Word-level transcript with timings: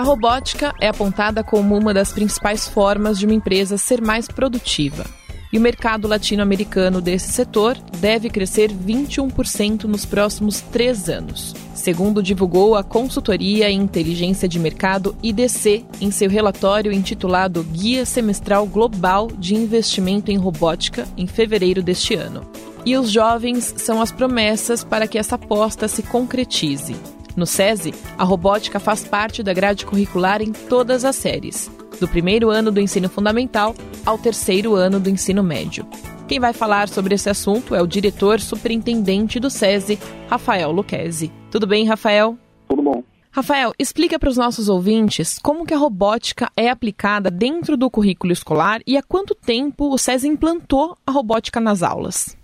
A 0.00 0.02
robótica 0.02 0.74
é 0.80 0.88
apontada 0.88 1.44
como 1.44 1.76
uma 1.76 1.92
das 1.92 2.10
principais 2.10 2.66
formas 2.66 3.18
de 3.18 3.26
uma 3.26 3.34
empresa 3.34 3.76
ser 3.76 4.00
mais 4.00 4.26
produtiva. 4.26 5.04
E 5.52 5.58
o 5.58 5.60
mercado 5.60 6.08
latino-americano 6.08 7.02
desse 7.02 7.30
setor 7.30 7.76
deve 7.98 8.30
crescer 8.30 8.70
21% 8.72 9.84
nos 9.84 10.06
próximos 10.06 10.62
três 10.62 11.10
anos, 11.10 11.54
segundo 11.74 12.22
divulgou 12.22 12.76
a 12.76 12.82
consultoria 12.82 13.70
em 13.70 13.78
inteligência 13.78 14.48
de 14.48 14.58
mercado 14.58 15.14
IDC 15.22 15.84
em 16.00 16.10
seu 16.10 16.30
relatório 16.30 16.90
intitulado 16.92 17.62
Guia 17.62 18.06
Semestral 18.06 18.66
Global 18.66 19.26
de 19.26 19.54
Investimento 19.54 20.30
em 20.30 20.38
Robótica 20.38 21.06
em 21.14 21.26
fevereiro 21.26 21.82
deste 21.82 22.14
ano. 22.14 22.50
E 22.86 22.96
os 22.96 23.10
jovens 23.10 23.74
são 23.76 24.00
as 24.00 24.10
promessas 24.10 24.82
para 24.82 25.06
que 25.06 25.18
essa 25.18 25.34
aposta 25.34 25.86
se 25.88 26.02
concretize. 26.02 26.96
No 27.36 27.46
SESI, 27.46 27.94
a 28.18 28.24
robótica 28.24 28.80
faz 28.80 29.04
parte 29.04 29.42
da 29.42 29.52
grade 29.52 29.86
curricular 29.86 30.42
em 30.42 30.52
todas 30.52 31.04
as 31.04 31.16
séries, 31.16 31.70
do 32.00 32.08
primeiro 32.08 32.50
ano 32.50 32.70
do 32.70 32.80
ensino 32.80 33.08
fundamental 33.08 33.74
ao 34.04 34.18
terceiro 34.18 34.74
ano 34.74 34.98
do 34.98 35.08
ensino 35.08 35.42
médio. 35.42 35.86
Quem 36.26 36.40
vai 36.40 36.52
falar 36.52 36.88
sobre 36.88 37.14
esse 37.14 37.28
assunto 37.28 37.74
é 37.74 37.82
o 37.82 37.86
diretor 37.86 38.40
superintendente 38.40 39.40
do 39.40 39.50
SESI, 39.50 39.98
Rafael 40.28 40.70
Luquezzi. 40.70 41.32
Tudo 41.50 41.66
bem, 41.66 41.86
Rafael? 41.86 42.36
Tudo 42.68 42.82
bom. 42.82 43.02
Rafael, 43.32 43.72
explica 43.78 44.18
para 44.18 44.28
os 44.28 44.36
nossos 44.36 44.68
ouvintes 44.68 45.38
como 45.38 45.64
que 45.64 45.74
a 45.74 45.78
robótica 45.78 46.50
é 46.56 46.68
aplicada 46.68 47.30
dentro 47.30 47.76
do 47.76 47.90
currículo 47.90 48.32
escolar 48.32 48.80
e 48.86 48.96
há 48.96 49.02
quanto 49.02 49.34
tempo 49.34 49.92
o 49.92 49.98
SESI 49.98 50.28
implantou 50.28 50.96
a 51.06 51.12
robótica 51.12 51.60
nas 51.60 51.82
aulas. 51.82 52.36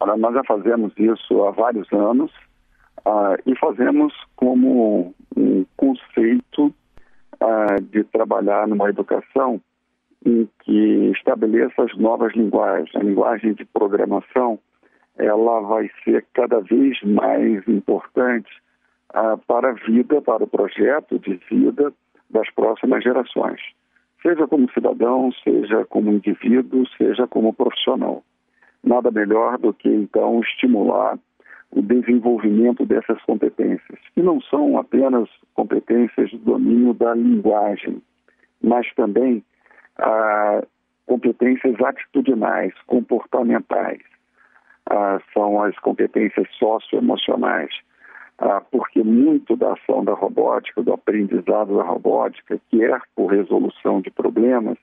Olha, 0.00 0.16
nós 0.16 0.34
já 0.34 0.42
fazemos 0.44 0.92
isso 0.98 1.44
há 1.44 1.52
vários 1.52 1.92
anos 1.92 2.30
uh, 3.06 3.36
e 3.46 3.56
fazemos 3.56 4.12
como 4.36 5.14
um 5.36 5.64
conceito 5.76 6.66
uh, 6.66 7.82
de 7.90 8.04
trabalhar 8.04 8.66
numa 8.66 8.88
educação 8.88 9.60
em 10.24 10.48
que 10.60 11.10
estabeleça 11.16 11.82
as 11.82 11.96
novas 11.96 12.32
linguagens. 12.34 12.94
A 12.94 13.00
linguagem 13.00 13.54
de 13.54 13.64
programação 13.64 14.58
ela 15.18 15.60
vai 15.60 15.90
ser 16.04 16.24
cada 16.32 16.60
vez 16.60 17.00
mais 17.02 17.66
importante 17.68 18.50
uh, 19.14 19.38
para 19.46 19.70
a 19.70 19.72
vida, 19.72 20.22
para 20.22 20.44
o 20.44 20.48
projeto 20.48 21.18
de 21.18 21.34
vida 21.50 21.92
das 22.30 22.50
próximas 22.54 23.04
gerações, 23.04 23.60
seja 24.22 24.46
como 24.46 24.70
cidadão, 24.72 25.30
seja 25.44 25.84
como 25.84 26.12
indivíduo, 26.12 26.86
seja 26.96 27.26
como 27.26 27.52
profissional. 27.52 28.22
Nada 28.82 29.10
melhor 29.10 29.58
do 29.58 29.72
que 29.72 29.88
então 29.88 30.40
estimular 30.40 31.18
o 31.72 31.80
desenvolvimento 31.80 32.84
dessas 32.84 33.20
competências, 33.22 33.98
que 34.14 34.22
não 34.22 34.40
são 34.42 34.78
apenas 34.78 35.28
competências 35.54 36.30
de 36.30 36.38
domínio 36.38 36.92
da 36.92 37.14
linguagem, 37.14 38.02
mas 38.62 38.86
também 38.94 39.42
ah, 39.98 40.62
competências 41.06 41.80
atitudinais, 41.80 42.74
comportamentais, 42.86 44.02
ah, 44.90 45.18
são 45.32 45.62
as 45.62 45.76
competências 45.78 46.46
socioemocionais, 46.58 47.74
ah, 48.38 48.60
porque 48.70 49.02
muito 49.02 49.56
da 49.56 49.72
ação 49.72 50.04
da 50.04 50.12
robótica, 50.12 50.82
do 50.82 50.92
aprendizado 50.92 51.76
da 51.76 51.84
robótica, 51.84 52.60
que 52.68 52.84
é 52.84 53.00
por 53.16 53.26
resolução 53.26 54.02
de 54.02 54.10
problemas, 54.10 54.76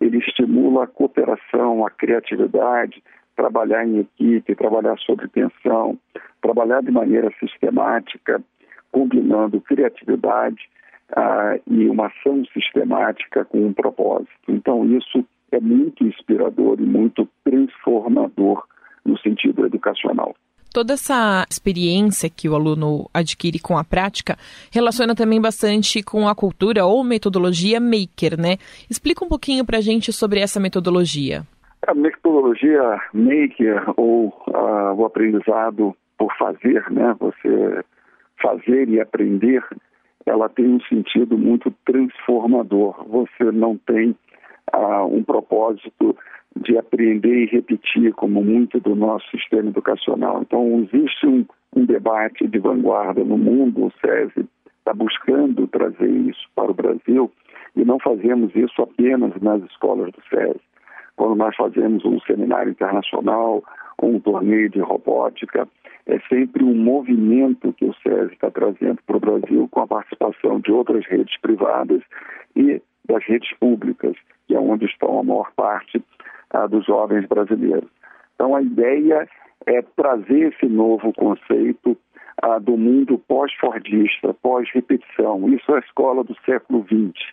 ele 0.00 0.18
estimula 0.18 0.84
a 0.84 0.86
cooperação, 0.86 1.86
a 1.86 1.90
criatividade, 1.90 3.02
trabalhar 3.36 3.86
em 3.86 4.00
equipe, 4.00 4.54
trabalhar 4.54 4.96
sob 4.98 5.26
tensão, 5.28 5.98
trabalhar 6.40 6.82
de 6.82 6.90
maneira 6.90 7.30
sistemática, 7.38 8.42
combinando 8.90 9.60
criatividade 9.60 10.68
ah, 11.14 11.58
e 11.66 11.88
uma 11.88 12.06
ação 12.06 12.44
sistemática 12.52 13.44
com 13.44 13.66
um 13.66 13.72
propósito. 13.72 14.30
Então, 14.48 14.84
isso 14.84 15.24
é 15.50 15.60
muito 15.60 16.04
inspirador 16.04 16.80
e 16.80 16.84
muito 16.84 17.28
transformador 17.44 18.64
no 19.04 19.18
sentido 19.18 19.66
educacional. 19.66 20.34
Toda 20.72 20.94
essa 20.94 21.46
experiência 21.50 22.30
que 22.30 22.48
o 22.48 22.54
aluno 22.54 23.06
adquire 23.12 23.58
com 23.58 23.76
a 23.76 23.84
prática 23.84 24.38
relaciona 24.70 25.14
também 25.14 25.38
bastante 25.38 26.02
com 26.02 26.26
a 26.26 26.34
cultura 26.34 26.86
ou 26.86 27.04
metodologia 27.04 27.78
maker, 27.78 28.40
né? 28.40 28.56
Explica 28.88 29.22
um 29.22 29.28
pouquinho 29.28 29.66
para 29.66 29.78
a 29.78 29.82
gente 29.82 30.10
sobre 30.14 30.40
essa 30.40 30.58
metodologia. 30.58 31.46
A 31.84 31.94
metodologia 31.94 33.00
maker 33.12 33.82
ou 33.96 34.28
uh, 34.46 34.94
o 34.94 35.04
aprendizado 35.04 35.96
por 36.16 36.32
fazer, 36.36 36.88
né? 36.92 37.16
Você 37.18 37.84
fazer 38.40 38.88
e 38.88 39.00
aprender, 39.00 39.64
ela 40.24 40.48
tem 40.48 40.64
um 40.64 40.80
sentido 40.82 41.36
muito 41.36 41.74
transformador. 41.84 43.04
Você 43.08 43.50
não 43.50 43.76
tem 43.78 44.14
uh, 44.72 45.06
um 45.06 45.24
propósito 45.24 46.16
de 46.54 46.78
aprender 46.78 47.44
e 47.44 47.46
repetir, 47.46 48.12
como 48.12 48.44
muito 48.44 48.78
do 48.78 48.94
nosso 48.94 49.28
sistema 49.30 49.68
educacional. 49.70 50.42
Então, 50.42 50.86
existe 50.92 51.26
um, 51.26 51.44
um 51.74 51.84
debate 51.84 52.46
de 52.46 52.60
vanguarda 52.60 53.24
no 53.24 53.36
mundo, 53.36 53.86
o 53.86 53.92
SESI 54.00 54.48
está 54.78 54.94
buscando 54.94 55.66
trazer 55.66 56.10
isso 56.10 56.46
para 56.54 56.70
o 56.70 56.74
Brasil, 56.74 57.32
e 57.74 57.84
não 57.84 57.98
fazemos 57.98 58.54
isso 58.54 58.82
apenas 58.82 59.32
nas 59.40 59.62
escolas 59.64 60.12
do 60.12 60.22
SESI 60.28 60.60
nós 61.42 61.56
fazemos 61.56 62.04
um 62.04 62.20
seminário 62.20 62.70
internacional 62.70 63.64
um 64.00 64.18
torneio 64.20 64.68
de 64.68 64.80
robótica, 64.80 65.68
é 66.06 66.18
sempre 66.28 66.64
um 66.64 66.74
movimento 66.74 67.72
que 67.72 67.84
o 67.84 67.94
SESI 67.94 68.32
está 68.32 68.50
trazendo 68.50 68.98
para 69.06 69.16
o 69.16 69.20
Brasil 69.20 69.68
com 69.70 69.80
a 69.80 69.86
participação 69.86 70.60
de 70.60 70.72
outras 70.72 71.06
redes 71.06 71.38
privadas 71.40 72.02
e 72.56 72.82
das 73.04 73.24
redes 73.24 73.52
públicas, 73.58 74.16
que 74.46 74.54
é 74.54 74.58
onde 74.58 74.86
estão 74.86 75.20
a 75.20 75.22
maior 75.22 75.52
parte 75.54 76.02
dos 76.70 76.84
jovens 76.84 77.26
brasileiros. 77.26 77.88
Então, 78.34 78.56
a 78.56 78.62
ideia 78.62 79.28
é 79.66 79.82
trazer 79.82 80.52
esse 80.52 80.66
novo 80.66 81.12
conceito 81.12 81.96
ah, 82.42 82.58
do 82.58 82.76
mundo 82.76 83.18
pós-fordista, 83.28 84.34
pós-repetição. 84.34 85.48
Isso 85.48 85.70
é 85.72 85.76
a 85.76 85.80
escola 85.80 86.24
do 86.24 86.36
século 86.44 86.84
XX. 86.84 87.24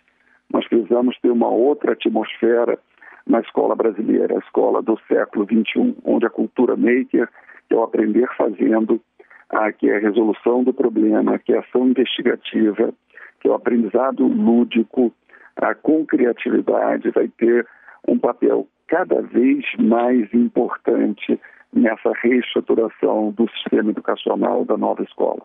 Nós 0.52 0.66
precisamos 0.68 1.18
ter 1.20 1.30
uma 1.30 1.48
outra 1.48 1.92
atmosfera 1.92 2.78
na 3.26 3.40
escola 3.40 3.74
brasileira, 3.74 4.34
a 4.34 4.38
escola 4.38 4.82
do 4.82 4.98
século 5.08 5.44
XXI, 5.44 5.94
onde 6.04 6.26
a 6.26 6.30
cultura 6.30 6.76
maker, 6.76 7.28
é 7.70 7.74
o 7.74 7.82
aprender 7.82 8.28
fazendo, 8.36 9.00
ah, 9.48 9.72
que 9.72 9.88
é 9.88 9.96
a 9.96 10.00
resolução 10.00 10.64
do 10.64 10.74
problema, 10.74 11.38
que 11.38 11.52
é 11.52 11.58
a 11.58 11.60
ação 11.60 11.88
investigativa, 11.88 12.92
que 13.40 13.48
é 13.48 13.50
o 13.50 13.54
aprendizado 13.54 14.26
lúdico, 14.26 15.12
ah, 15.56 15.74
com 15.74 16.04
criatividade, 16.04 17.10
vai 17.10 17.28
ter 17.28 17.66
um 18.06 18.18
papel 18.18 18.66
cada 18.88 19.22
vez 19.22 19.64
mais 19.78 20.32
importante 20.34 21.38
nessa 21.72 22.12
reestruturação 22.22 23.30
do 23.30 23.48
sistema 23.50 23.90
educacional 23.90 24.64
da 24.64 24.76
nova 24.76 25.02
escola. 25.04 25.42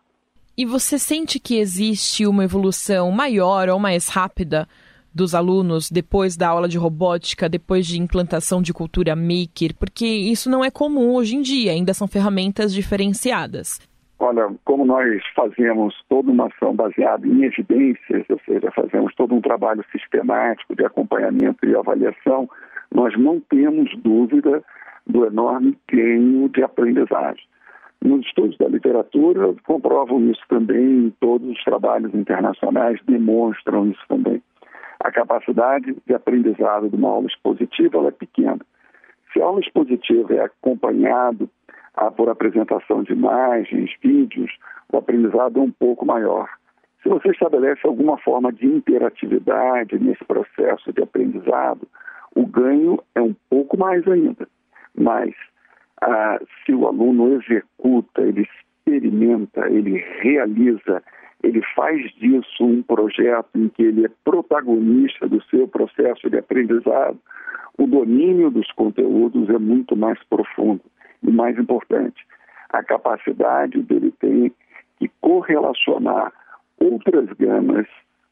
E 0.58 0.66
você 0.66 0.98
sente 0.98 1.40
que 1.40 1.60
existe 1.60 2.26
uma 2.26 2.44
evolução 2.44 3.12
maior 3.12 3.70
ou 3.70 3.78
mais 3.78 4.08
rápida 4.08 4.68
dos 5.16 5.34
alunos 5.34 5.90
depois 5.90 6.36
da 6.36 6.50
aula 6.50 6.68
de 6.68 6.78
robótica, 6.78 7.48
depois 7.48 7.88
de 7.88 8.02
implantação 8.02 8.62
de 8.62 8.74
cultura 8.74 9.16
maker? 9.16 9.74
Porque 9.80 10.06
isso 10.06 10.50
não 10.50 10.64
é 10.64 10.70
comum 10.70 11.16
hoje 11.16 11.38
em 11.38 11.42
dia, 11.42 11.72
ainda 11.72 11.94
são 11.94 12.08
ferramentas 12.08 12.74
diferenciadas. 12.74 13.80
Olha, 14.20 14.50
como 14.66 14.86
nós 14.86 15.22
fazemos 15.36 15.94
toda 16.10 16.32
uma 16.32 16.48
ação 16.48 16.76
baseada 16.76 17.26
em 17.28 17.44
evidências, 17.44 18.26
ou 18.30 18.40
seja, 18.46 18.72
fazemos 18.72 19.14
todo 19.16 19.34
um 19.34 19.42
trabalho 19.42 19.84
sistemático 19.92 20.76
de 20.76 20.86
acompanhamento 20.86 21.66
e 21.66 21.76
avaliação, 21.76 22.50
nós 22.94 23.18
não 23.18 23.40
temos 23.40 23.90
dúvida 23.98 24.64
do 25.08 25.26
enorme 25.26 25.78
ganho 25.92 26.50
de 26.50 26.64
aprendizagem. 26.64 27.44
Nos 28.04 28.26
estudos 28.26 28.58
da 28.58 28.68
literatura, 28.68 29.54
comprovam 29.66 30.30
isso 30.30 30.42
também, 30.50 31.14
todos 31.20 31.50
os 31.50 31.64
trabalhos 31.64 32.14
internacionais 32.14 33.00
demonstram 33.06 33.90
isso 33.90 34.02
também 34.08 34.42
a 35.06 35.12
capacidade 35.12 35.96
de 36.08 36.16
aprendizado 36.16 36.90
de 36.90 36.96
uma 36.96 37.10
aula 37.10 37.28
expositiva 37.28 38.08
é 38.08 38.12
pequena. 38.12 38.60
Se 39.32 39.40
a 39.40 39.46
aula 39.46 39.60
expositiva 39.60 40.34
é 40.34 40.40
acompanhado 40.40 41.48
ah, 41.94 42.10
por 42.10 42.28
apresentação 42.28 43.04
de 43.04 43.14
imagens, 43.14 43.92
vídeos, 44.02 44.52
o 44.92 44.98
aprendizado 44.98 45.60
é 45.60 45.62
um 45.62 45.70
pouco 45.70 46.08
maior. 46.08 46.50
Se 47.04 47.10
você 47.10 47.30
estabelece 47.30 47.86
alguma 47.86 48.18
forma 48.18 48.52
de 48.52 48.66
interatividade 48.66 50.00
nesse 50.00 50.26
processo 50.26 50.92
de 50.92 51.04
aprendizado, 51.04 51.88
o 52.36 52.44
ganho 52.44 53.00
é 53.14 53.22
um 53.22 53.36
pouco 53.48 53.78
mais 53.78 54.08
ainda. 54.08 54.48
Mas 54.98 55.36
ah, 56.02 56.40
se 56.66 56.74
o 56.74 56.88
aluno 56.88 57.36
executa, 57.36 58.24
ele 58.24 58.42
experimenta, 58.42 59.70
ele 59.70 60.04
realiza, 60.22 61.04
ele 61.46 61.62
faz 61.76 62.02
disso 62.16 62.66
um 62.66 62.82
projeto 62.82 63.50
em 63.56 63.70
que 63.70 63.84
ele 63.84 64.06
é 64.06 64.10
protagonista 64.24 65.28
do 65.28 65.42
seu 65.44 65.68
processo 65.68 66.28
de 66.30 66.38
aprendizado, 66.38 67.20
o 67.78 67.86
domínio 67.86 68.50
dos 68.50 68.72
conteúdos 68.72 69.48
é 69.50 69.58
muito 69.60 69.96
mais 69.96 70.18
profundo 70.24 70.82
e 71.22 71.32
mais 71.32 71.58
importante. 71.60 72.26
A 72.72 72.84
capacidade 72.84 73.82
dele 73.84 74.12
ter 74.20 74.52
que 74.98 75.12
correlacionar 75.22 76.34
outras 76.80 77.30
gamas, 77.38 77.86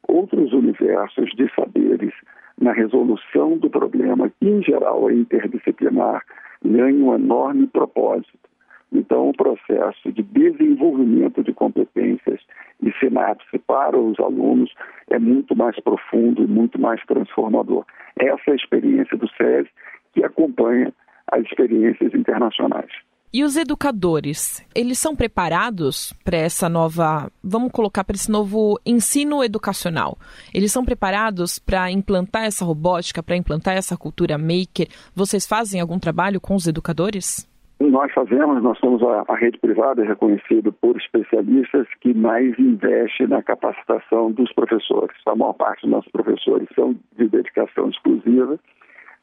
outros 0.07 0.51
universos 0.51 1.29
de 1.35 1.53
saberes 1.53 2.13
na 2.59 2.71
resolução 2.71 3.57
do 3.57 3.69
problema, 3.69 4.31
que 4.39 4.47
em 4.47 4.63
geral 4.63 5.09
é 5.09 5.13
interdisciplinar, 5.13 6.21
ganha 6.63 7.03
um 7.03 7.13
enorme 7.13 7.67
propósito. 7.67 8.52
Então, 8.93 9.29
o 9.29 9.33
processo 9.33 10.11
de 10.11 10.21
desenvolvimento 10.21 11.43
de 11.43 11.51
competências 11.51 12.39
e 12.81 12.91
sinapse 12.99 13.57
para 13.65 13.97
os 13.97 14.19
alunos 14.19 14.71
é 15.09 15.17
muito 15.17 15.55
mais 15.55 15.79
profundo 15.81 16.43
e 16.43 16.47
muito 16.47 16.79
mais 16.79 17.03
transformador. 17.05 17.85
Essa 18.19 18.41
é 18.49 18.51
a 18.51 18.55
experiência 18.55 19.17
do 19.17 19.27
SESI 19.29 19.69
que 20.13 20.23
acompanha 20.23 20.93
as 21.31 21.41
experiências 21.43 22.13
internacionais. 22.13 22.91
E 23.35 23.43
os 23.43 23.57
educadores, 23.57 24.63
eles 24.75 24.99
são 24.99 25.15
preparados 25.15 26.13
para 26.23 26.37
essa 26.37 26.69
nova, 26.69 27.31
vamos 27.43 27.71
colocar 27.71 28.03
para 28.03 28.15
esse 28.15 28.29
novo 28.29 28.79
ensino 28.85 29.43
educacional? 29.43 30.19
Eles 30.53 30.71
são 30.71 30.85
preparados 30.85 31.57
para 31.57 31.89
implantar 31.89 32.43
essa 32.43 32.63
robótica, 32.63 33.23
para 33.23 33.35
implantar 33.35 33.75
essa 33.75 33.97
cultura 33.97 34.37
maker? 34.37 34.87
Vocês 35.15 35.47
fazem 35.47 35.81
algum 35.81 35.97
trabalho 35.97 36.39
com 36.39 36.53
os 36.53 36.67
educadores? 36.67 37.51
Nós 37.89 38.13
fazemos, 38.13 38.63
nós 38.63 38.77
somos 38.79 39.03
a, 39.03 39.25
a 39.27 39.35
rede 39.35 39.57
privada 39.59 40.03
reconhecida 40.05 40.71
por 40.71 40.95
especialistas 40.95 41.85
que 41.99 42.13
mais 42.13 42.57
investe 42.57 43.27
na 43.27 43.43
capacitação 43.43 44.31
dos 44.31 44.51
professores. 44.53 45.15
A 45.25 45.35
maior 45.35 45.53
parte 45.53 45.81
dos 45.81 45.91
nossos 45.91 46.11
professores 46.11 46.67
são 46.75 46.95
de 47.17 47.27
dedicação 47.27 47.89
exclusiva, 47.89 48.57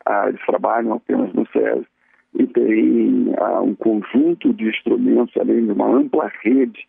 ah, 0.05 0.29
eles 0.29 0.45
trabalham 0.45 0.93
apenas 0.93 1.33
no 1.33 1.47
SESI 1.49 1.87
e 2.35 2.47
tem 2.47 3.35
ah, 3.39 3.63
um 3.63 3.75
conjunto 3.75 4.53
de 4.53 4.69
instrumentos, 4.69 5.35
além 5.39 5.65
de 5.65 5.73
uma 5.73 5.89
ampla 5.89 6.31
rede 6.43 6.87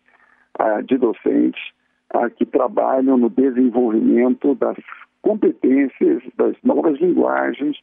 ah, 0.58 0.82
de 0.82 0.98
docentes 0.98 1.62
ah, 2.10 2.28
que 2.28 2.44
trabalham 2.44 3.16
no 3.16 3.30
desenvolvimento 3.30 4.54
das 4.56 4.76
competências, 5.22 6.22
das 6.36 6.54
novas 6.62 7.00
linguagens, 7.00 7.78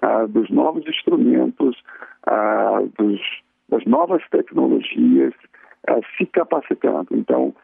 ah, 0.00 0.26
dos 0.26 0.48
novos 0.50 0.86
instrumentos, 0.86 1.82
ah, 2.26 2.80
dos, 2.98 3.20
das 3.68 3.84
novas 3.84 4.22
tecnologias, 4.30 5.34
ah, 5.88 6.00
se 6.16 6.26
capacitando. 6.26 7.08
Então, 7.12 7.54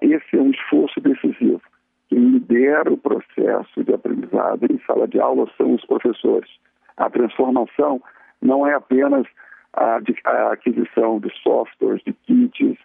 esse 0.00 0.36
é 0.36 0.40
um 0.40 0.50
esforço 0.50 1.00
decisivo. 1.00 1.60
Quem 2.08 2.18
lidera 2.18 2.92
o 2.92 2.96
processo 2.96 3.82
de 3.82 3.92
aprendizado 3.92 4.64
em 4.70 4.78
sala 4.86 5.08
de 5.08 5.20
aula 5.20 5.46
são 5.56 5.74
os 5.74 5.84
professores. 5.84 6.48
A 6.96 7.10
transformação 7.10 8.00
não 8.40 8.66
é 8.66 8.74
apenas 8.74 9.26
a, 9.72 9.98
a 10.24 10.52
aquisição 10.52 11.18
de 11.18 11.30
softwares, 11.42 12.02
de 12.04 12.12
kits, 12.12 12.78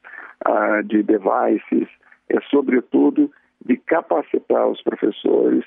de 0.86 1.04
devices, 1.04 1.88
é 2.30 2.42
sobretudo 2.50 3.32
de 3.66 3.78
capacitar 3.78 4.68
os 4.68 4.82
professores 4.82 5.64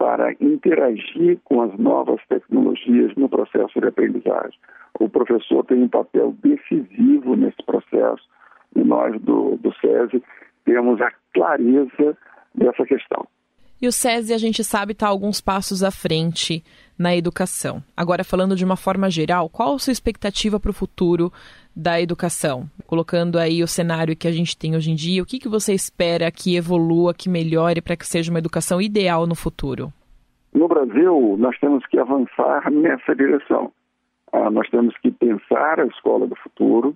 para 0.00 0.32
interagir 0.40 1.38
com 1.44 1.60
as 1.60 1.78
novas 1.78 2.18
tecnologias 2.26 3.14
no 3.16 3.28
processo 3.28 3.78
de 3.78 3.86
aprendizagem. 3.86 4.58
O 4.98 5.10
professor 5.10 5.62
tem 5.66 5.82
um 5.82 5.88
papel 5.90 6.34
decisivo 6.42 7.36
nesse 7.36 7.62
processo 7.66 8.26
e 8.74 8.82
nós 8.82 9.20
do, 9.20 9.58
do 9.58 9.70
SESI 9.74 10.22
temos 10.64 11.02
a 11.02 11.12
clareza 11.34 12.16
dessa 12.54 12.86
questão. 12.86 13.26
E 13.82 13.88
o 13.88 13.92
SESI, 13.92 14.34
a 14.34 14.38
gente 14.38 14.62
sabe, 14.62 14.92
está 14.92 15.08
alguns 15.08 15.40
passos 15.40 15.82
à 15.82 15.90
frente 15.90 16.62
na 16.98 17.16
educação. 17.16 17.82
Agora, 17.96 18.22
falando 18.22 18.54
de 18.54 18.62
uma 18.62 18.76
forma 18.76 19.08
geral, 19.08 19.48
qual 19.48 19.74
a 19.74 19.78
sua 19.78 19.92
expectativa 19.92 20.60
para 20.60 20.70
o 20.70 20.74
futuro 20.74 21.32
da 21.74 21.98
educação? 21.98 22.68
Colocando 22.86 23.38
aí 23.38 23.62
o 23.62 23.66
cenário 23.66 24.14
que 24.14 24.28
a 24.28 24.32
gente 24.32 24.54
tem 24.54 24.76
hoje 24.76 24.90
em 24.90 24.94
dia, 24.94 25.22
o 25.22 25.26
que, 25.26 25.38
que 25.38 25.48
você 25.48 25.72
espera 25.72 26.30
que 26.30 26.56
evolua, 26.56 27.14
que 27.14 27.30
melhore 27.30 27.80
para 27.80 27.96
que 27.96 28.06
seja 28.06 28.30
uma 28.30 28.38
educação 28.38 28.82
ideal 28.82 29.26
no 29.26 29.34
futuro? 29.34 29.90
No 30.52 30.68
Brasil, 30.68 31.36
nós 31.38 31.58
temos 31.58 31.86
que 31.86 31.98
avançar 31.98 32.70
nessa 32.70 33.14
direção. 33.14 33.72
Ah, 34.30 34.50
nós 34.50 34.68
temos 34.68 34.94
que 34.98 35.10
pensar 35.10 35.80
a 35.80 35.86
escola 35.86 36.26
do 36.26 36.36
futuro, 36.36 36.94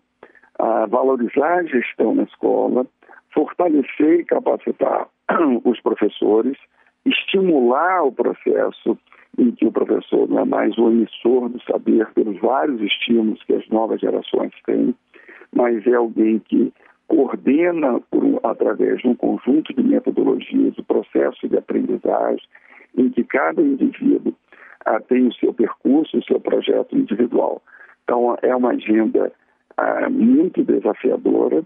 ah, 0.58 0.84
valorizar 0.84 1.60
a 1.60 1.64
gestão 1.64 2.14
na 2.14 2.24
escola, 2.24 2.86
fortalecer 3.34 4.20
e 4.20 4.24
capacitar 4.24 5.08
os 5.64 5.80
professores, 5.80 6.56
estimular 7.04 8.04
o 8.04 8.12
processo 8.12 8.96
em 9.36 9.50
que 9.50 9.66
o 9.66 9.72
professor 9.72 10.28
não 10.28 10.40
é 10.40 10.44
mais 10.44 10.78
o 10.78 10.88
emissor 10.88 11.48
do 11.48 11.60
saber 11.64 12.06
pelos 12.14 12.38
vários 12.40 12.80
estímulos 12.80 13.42
que 13.42 13.54
as 13.54 13.68
novas 13.68 14.00
gerações 14.00 14.52
têm, 14.64 14.94
mas 15.52 15.84
é 15.86 15.94
alguém 15.94 16.38
que 16.38 16.72
coordena 17.08 18.00
por, 18.10 18.40
através 18.42 19.00
de 19.00 19.08
um 19.08 19.14
conjunto 19.14 19.74
de 19.74 19.82
metodologias 19.82 20.76
o 20.78 20.84
processo 20.84 21.48
de 21.48 21.56
aprendizagem, 21.56 22.46
em 22.96 23.10
que 23.10 23.24
cada 23.24 23.60
indivíduo 23.60 24.34
ah, 24.84 25.00
tem 25.00 25.26
o 25.26 25.34
seu 25.34 25.52
percurso, 25.52 26.18
o 26.18 26.24
seu 26.24 26.40
projeto 26.40 26.96
individual. 26.96 27.60
Então, 28.04 28.36
é 28.42 28.54
uma 28.54 28.70
agenda 28.70 29.32
ah, 29.76 30.08
muito 30.08 30.62
desafiadora 30.62 31.64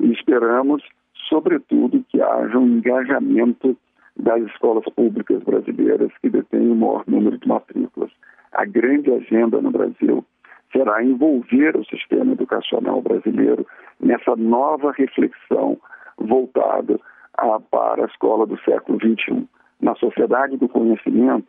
e 0.00 0.12
esperamos, 0.12 0.82
sobretudo, 1.28 2.04
que 2.08 2.20
haja 2.20 2.58
um 2.58 2.66
engajamento 2.66 3.76
das 4.16 4.42
escolas 4.42 4.84
públicas 4.94 5.42
brasileiras 5.42 6.10
que 6.20 6.28
detêm 6.28 6.70
o 6.70 6.74
maior 6.74 7.04
número 7.06 7.38
de 7.38 7.48
matrículas. 7.48 8.10
A 8.52 8.64
grande 8.64 9.12
agenda 9.12 9.60
no 9.60 9.70
Brasil 9.70 10.24
será 10.72 11.02
envolver 11.02 11.76
o 11.76 11.84
sistema 11.84 12.32
educacional 12.32 13.00
brasileiro 13.02 13.66
nessa 14.00 14.36
nova 14.36 14.92
reflexão 14.92 15.78
voltada 16.18 16.98
a, 17.36 17.58
para 17.60 18.04
a 18.04 18.06
escola 18.06 18.46
do 18.46 18.58
século 18.60 18.98
XXI. 18.98 19.46
Na 19.80 19.94
sociedade 19.94 20.56
do 20.56 20.68
conhecimento, 20.68 21.46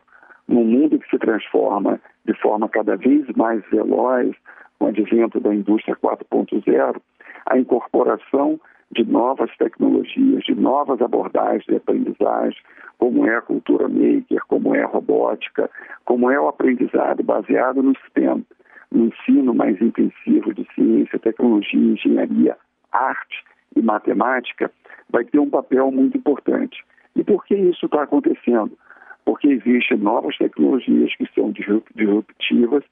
num 0.48 0.64
mundo 0.64 0.98
que 0.98 1.08
se 1.08 1.18
transforma 1.18 2.00
de 2.24 2.34
forma 2.40 2.68
cada 2.68 2.96
vez 2.96 3.26
mais 3.36 3.62
veloz, 3.70 4.34
com 4.78 4.86
o 4.86 4.88
advento 4.88 5.38
da 5.40 5.54
indústria 5.54 5.96
4.0, 5.96 7.00
a 7.46 7.58
incorporação 7.58 8.60
de 8.92 9.04
novas 9.04 9.50
tecnologias, 9.56 10.44
de 10.44 10.54
novas 10.54 11.00
abordagens 11.00 11.64
de 11.64 11.76
aprendizagem, 11.76 12.60
como 12.98 13.26
é 13.26 13.36
a 13.36 13.40
cultura 13.40 13.88
maker, 13.88 14.42
como 14.48 14.74
é 14.74 14.82
a 14.82 14.86
robótica, 14.86 15.70
como 16.04 16.30
é 16.30 16.38
o 16.38 16.48
aprendizado 16.48 17.22
baseado 17.22 17.82
no 17.82 17.94
STEM, 18.06 18.44
no 18.92 19.06
ensino 19.06 19.54
mais 19.54 19.80
intensivo 19.80 20.52
de 20.54 20.66
ciência, 20.74 21.18
tecnologia, 21.18 21.80
engenharia, 21.80 22.56
arte 22.92 23.44
e 23.74 23.80
matemática, 23.80 24.70
vai 25.10 25.24
ter 25.24 25.38
um 25.38 25.48
papel 25.48 25.90
muito 25.90 26.18
importante. 26.18 26.84
E 27.16 27.24
por 27.24 27.44
que 27.44 27.54
isso 27.54 27.86
está 27.86 28.02
acontecendo? 28.02 28.76
Porque 29.24 29.48
existem 29.48 29.98
novas 29.98 30.36
tecnologias 30.36 31.14
que 31.16 31.26
são 31.34 31.50
disruptivas, 31.50 32.84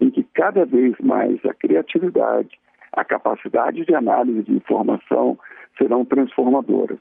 em 0.00 0.10
que 0.10 0.24
cada 0.34 0.64
vez 0.64 0.94
mais 1.00 1.44
a 1.44 1.54
criatividade, 1.54 2.58
a 2.96 3.04
capacidade 3.04 3.84
de 3.84 3.94
análise 3.94 4.42
de 4.44 4.52
informação 4.52 5.38
serão 5.76 6.04
transformadoras. 6.04 6.98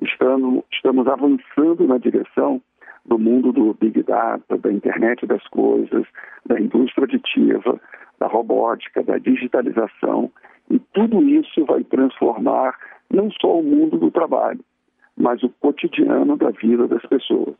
Estamos, 0.00 0.64
estamos 0.72 1.06
avançando 1.06 1.86
na 1.86 1.98
direção 1.98 2.60
do 3.04 3.18
mundo 3.18 3.52
do 3.52 3.74
Big 3.74 4.02
Data, 4.02 4.56
da 4.56 4.72
internet 4.72 5.26
das 5.26 5.46
coisas, 5.48 6.06
da 6.46 6.60
indústria 6.60 7.04
aditiva, 7.04 7.80
da 8.18 8.26
robótica, 8.26 9.02
da 9.02 9.18
digitalização, 9.18 10.30
e 10.70 10.78
tudo 10.78 11.20
isso 11.22 11.64
vai 11.64 11.82
transformar 11.84 12.78
não 13.10 13.30
só 13.32 13.58
o 13.58 13.62
mundo 13.62 13.98
do 13.98 14.10
trabalho, 14.10 14.60
mas 15.16 15.42
o 15.42 15.48
cotidiano 15.60 16.36
da 16.36 16.50
vida 16.50 16.86
das 16.86 17.04
pessoas. 17.06 17.54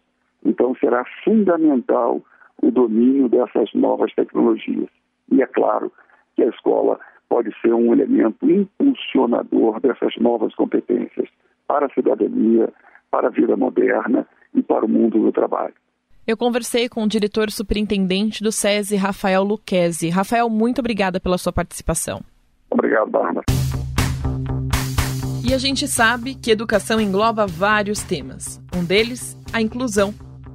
Então 0.45 0.75
será 0.77 1.05
fundamental 1.25 2.23
o 2.63 2.71
domínio 2.71 3.29
dessas 3.29 3.73
novas 3.75 4.15
tecnologias. 4.15 4.89
E 5.31 5.43
é 5.43 5.47
claro 5.47 5.93
que 6.37 6.43
a 6.43 6.49
escola 6.49 6.99
pode 7.33 7.51
ser 7.63 7.73
um 7.73 7.95
elemento 7.95 8.45
impulsionador 8.45 9.81
dessas 9.81 10.15
novas 10.19 10.55
competências 10.55 11.27
para 11.67 11.87
a 11.87 11.95
cidadania, 11.95 12.71
para 13.11 13.29
a 13.29 13.31
vida 13.31 13.57
moderna 13.57 14.29
e 14.55 14.63
para 14.63 14.85
o 14.85 14.89
mundo 14.89 15.19
do 15.19 15.33
trabalho. 15.33 15.73
Eu 16.27 16.37
conversei 16.37 16.91
com 16.91 17.03
o 17.03 17.09
diretor 17.09 17.51
superintendente 17.51 18.43
do 18.43 18.53
SESI, 18.53 18.97
Rafael 18.97 19.43
Luquezzi. 19.45 20.11
Rafael, 20.11 20.51
muito 20.51 20.81
obrigada 20.81 21.19
pela 21.19 21.39
sua 21.39 21.55
participação. 21.55 22.21
Obrigado, 22.69 23.11
Bárbara. 23.11 23.47
E 25.43 25.55
a 25.55 25.59
gente 25.59 25.89
sabe 25.89 26.35
que 26.35 26.51
educação 26.51 27.01
engloba 27.01 27.47
vários 27.47 28.03
temas. 28.03 28.61
Um 28.77 28.85
deles, 28.85 29.39
a 29.55 29.63
inclusão 29.63 30.13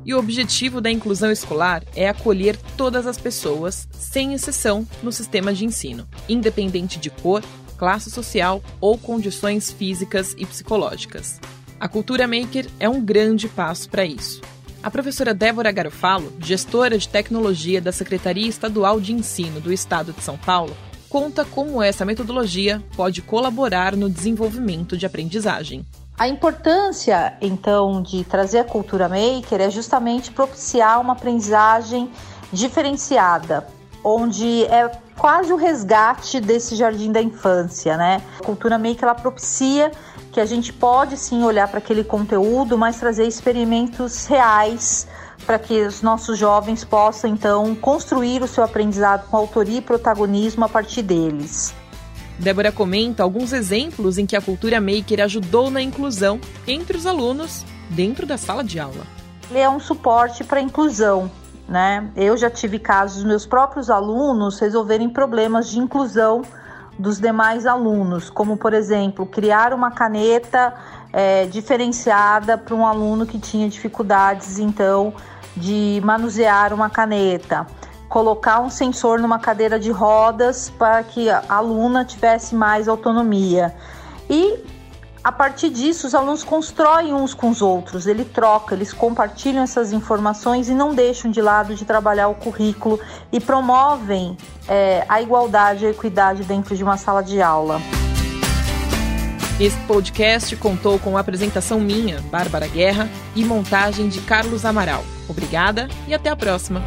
e 0.07 0.13
o 0.13 0.17
objetivo 0.17 0.79
da 0.79 0.89
inclusão 0.89 1.29
escolar 1.29 1.83
é 1.93 2.07
acolher 2.07 2.55
todas 2.77 3.05
as 3.05 3.17
pessoas, 3.17 3.85
sem 3.91 4.33
exceção, 4.33 4.87
no 5.03 5.11
sistema 5.11 5.53
de 5.53 5.65
ensino, 5.65 6.07
independente 6.29 6.97
de 6.97 7.09
cor, 7.09 7.43
classe 7.77 8.09
social 8.09 8.63
ou 8.79 8.97
condições 8.97 9.69
físicas 9.69 10.33
e 10.37 10.45
psicológicas. 10.45 11.41
A 11.77 11.89
Cultura 11.89 12.25
Maker 12.25 12.67
é 12.79 12.87
um 12.87 13.03
grande 13.03 13.49
passo 13.49 13.89
para 13.89 14.05
isso. 14.05 14.41
A 14.81 14.89
professora 14.89 15.33
Débora 15.33 15.73
Garofalo, 15.73 16.31
gestora 16.39 16.97
de 16.97 17.09
tecnologia 17.09 17.81
da 17.81 17.91
Secretaria 17.91 18.47
Estadual 18.47 19.01
de 19.01 19.11
Ensino 19.11 19.59
do 19.59 19.73
Estado 19.73 20.13
de 20.13 20.23
São 20.23 20.37
Paulo, 20.37 20.75
conta 21.09 21.43
como 21.43 21.83
essa 21.83 22.05
metodologia 22.05 22.81
pode 22.95 23.21
colaborar 23.21 23.93
no 23.95 24.09
desenvolvimento 24.09 24.95
de 24.95 25.05
aprendizagem. 25.05 25.85
A 26.19 26.27
importância, 26.27 27.37
então, 27.39 28.01
de 28.01 28.23
trazer 28.23 28.57
a 28.57 28.63
cultura 28.63 29.07
maker 29.07 29.61
é 29.61 29.69
justamente 29.69 30.31
propiciar 30.31 30.99
uma 30.99 31.13
aprendizagem 31.13 32.11
diferenciada, 32.51 33.67
onde 34.03 34.63
é 34.65 34.89
quase 35.15 35.53
o 35.53 35.55
resgate 35.55 36.39
desse 36.39 36.75
jardim 36.75 37.11
da 37.11 37.21
infância, 37.21 37.95
né? 37.95 38.19
A 38.39 38.43
cultura 38.43 38.79
maker 38.79 39.03
ela 39.03 39.13
propicia 39.13 39.91
que 40.31 40.39
a 40.39 40.45
gente 40.45 40.73
pode 40.73 41.15
sim 41.17 41.43
olhar 41.43 41.67
para 41.67 41.77
aquele 41.77 42.03
conteúdo, 42.03 42.79
mas 42.79 42.99
trazer 42.99 43.27
experimentos 43.27 44.25
reais 44.25 45.07
para 45.45 45.59
que 45.59 45.83
os 45.83 46.01
nossos 46.01 46.35
jovens 46.35 46.83
possam 46.83 47.29
então 47.29 47.75
construir 47.75 48.41
o 48.41 48.47
seu 48.47 48.63
aprendizado 48.63 49.29
com 49.29 49.37
autoria 49.37 49.77
e 49.77 49.81
protagonismo 49.81 50.65
a 50.65 50.69
partir 50.69 51.03
deles. 51.03 51.75
Débora 52.39 52.71
comenta 52.71 53.23
alguns 53.23 53.51
exemplos 53.51 54.17
em 54.17 54.25
que 54.25 54.35
a 54.35 54.41
cultura 54.41 54.79
maker 54.79 55.21
ajudou 55.21 55.71
na 55.71 55.81
inclusão 55.81 56.39
entre 56.67 56.95
os 56.95 57.05
alunos 57.07 57.65
dentro 57.89 58.27
da 58.27 58.37
sala 58.37 58.63
de 58.63 58.79
aula. 58.79 59.05
Ele 59.49 59.59
é 59.59 59.69
um 59.69 59.79
suporte 59.79 60.43
para 60.43 60.59
a 60.59 60.61
inclusão, 60.61 61.31
né? 61.67 62.09
Eu 62.15 62.37
já 62.37 62.49
tive 62.49 62.77
casos 62.77 63.17
dos 63.17 63.25
meus 63.25 63.45
próprios 63.45 63.89
alunos 63.89 64.59
resolverem 64.59 65.09
problemas 65.09 65.69
de 65.69 65.79
inclusão 65.79 66.43
dos 66.99 67.19
demais 67.19 67.65
alunos, 67.65 68.29
como 68.29 68.57
por 68.57 68.73
exemplo, 68.73 69.25
criar 69.25 69.73
uma 69.73 69.91
caneta 69.91 70.73
é, 71.13 71.45
diferenciada 71.45 72.57
para 72.57 72.75
um 72.75 72.85
aluno 72.85 73.25
que 73.25 73.39
tinha 73.39 73.69
dificuldades, 73.69 74.59
então, 74.59 75.13
de 75.55 76.01
manusear 76.03 76.73
uma 76.73 76.89
caneta 76.89 77.65
colocar 78.09 78.59
um 78.59 78.69
sensor 78.69 79.19
numa 79.19 79.39
cadeira 79.39 79.79
de 79.79 79.91
rodas 79.91 80.69
para 80.77 81.03
que 81.03 81.29
a 81.29 81.43
aluna 81.49 82.05
tivesse 82.05 82.55
mais 82.55 82.87
autonomia. 82.87 83.75
E 84.29 84.63
a 85.23 85.31
partir 85.31 85.69
disso, 85.69 86.07
os 86.07 86.15
alunos 86.15 86.41
constroem 86.41 87.13
uns 87.13 87.33
com 87.33 87.49
os 87.49 87.61
outros, 87.61 88.07
ele 88.07 88.23
troca, 88.23 88.73
eles 88.73 88.93
compartilham 88.93 89.61
essas 89.61 89.91
informações 89.91 90.69
e 90.69 90.73
não 90.73 90.95
deixam 90.95 91.29
de 91.29 91.41
lado 91.41 91.75
de 91.75 91.83
trabalhar 91.83 92.29
o 92.29 92.35
currículo 92.35 92.97
e 93.29 93.39
promovem 93.39 94.37
é, 94.69 95.05
a 95.09 95.21
igualdade 95.21 95.83
e 95.83 95.87
a 95.87 95.91
equidade 95.91 96.43
dentro 96.43 96.77
de 96.77 96.83
uma 96.83 96.95
sala 96.95 97.21
de 97.21 97.41
aula. 97.41 97.81
Este 99.59 99.79
podcast 99.81 100.55
contou 100.55 100.99
com 100.99 101.17
a 101.17 101.19
apresentação 101.19 101.79
minha, 101.79 102.21
Bárbara 102.31 102.67
Guerra, 102.67 103.09
e 103.35 103.43
montagem 103.43 104.07
de 104.07 104.21
Carlos 104.21 104.63
Amaral. 104.63 105.03
Obrigada 105.27 105.89
e 106.07 106.13
até 106.13 106.29
a 106.29 106.35
próxima. 106.35 106.81